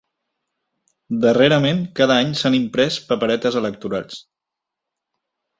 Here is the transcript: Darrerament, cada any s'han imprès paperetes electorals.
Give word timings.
Darrerament, 1.25 1.83
cada 2.01 2.17
any 2.23 2.33
s'han 2.39 2.57
imprès 2.61 2.99
paperetes 3.13 3.61
electorals. 3.63 4.21